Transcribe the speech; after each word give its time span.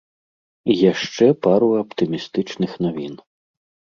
І 0.73 0.77
яшчэ 0.91 1.25
пару 1.47 1.69
аптымістычных 1.81 2.71
навін. 2.87 3.13